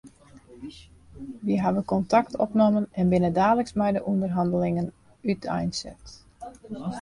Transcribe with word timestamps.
Wy 1.45 1.55
hawwe 1.63 1.81
kontakt 1.93 2.33
opnommen 2.45 2.85
en 2.99 3.09
binne 3.11 3.31
daliks 3.37 3.73
mei 3.79 3.91
de 3.95 4.01
ûnderhannelingen 4.11 4.87
úteinset. 5.31 6.03